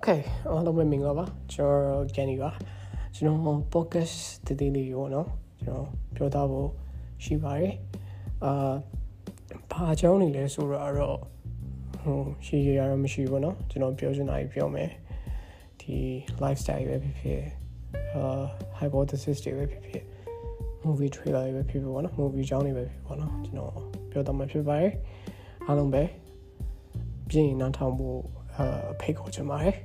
[0.00, 2.50] Okay အားလုံးပဲမင်္ဂလာပါကျွန်တော် Jenny ပါ
[3.14, 4.16] ကျွန်တော် podcast
[4.46, 5.26] တည်တည်လေးရောเนาะ
[5.62, 5.86] ကျွန်တော်
[6.16, 6.68] ပြောသားဖို့
[7.24, 7.74] ရှိပါတယ်
[8.44, 8.52] အာ
[9.70, 11.18] ဘာအကြောင်းနေလဲဆိုတော့
[12.02, 14.90] ဟိုရှိရရမရှိဘူးเนาะကျွန်တော်ပြောချင်တာကြီးပြောမယ်
[15.80, 15.94] ဒီ
[16.42, 17.42] lifestyle ပဲဖြစ်ဖြစ်
[18.14, 18.42] အာ
[18.80, 20.04] hypothesis တွေပဲဖြစ်ဖြစ်
[20.84, 23.72] movie trailer တွေပဲဖြစ်ဖြစ်ပေါ့နော် movie အကြောင်းတွေပဲဖြစ်ပေါ့နော်ကျွန်တော်
[24.10, 24.92] ပြောသားမှာဖြစ်ပါတယ်
[25.66, 26.02] အားလုံးပဲ
[27.30, 28.18] ပြင်ရင်နောက်ထောင်ဖို့
[28.59, 28.61] အ
[28.99, 29.75] ဖိတ်ခေါ်ချင်ပါတယ်